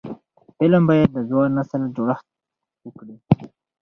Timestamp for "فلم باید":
0.57-1.09